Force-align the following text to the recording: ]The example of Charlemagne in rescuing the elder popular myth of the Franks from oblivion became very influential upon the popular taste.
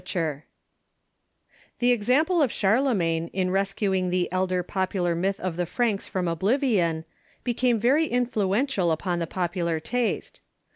]The 0.03 0.41
example 1.91 2.41
of 2.41 2.51
Charlemagne 2.51 3.27
in 3.33 3.51
rescuing 3.51 4.09
the 4.09 4.31
elder 4.31 4.63
popular 4.63 5.13
myth 5.13 5.39
of 5.39 5.57
the 5.57 5.67
Franks 5.67 6.07
from 6.07 6.27
oblivion 6.27 7.05
became 7.43 7.79
very 7.79 8.07
influential 8.07 8.91
upon 8.91 9.19
the 9.19 9.27
popular 9.27 9.79
taste. 9.79 10.41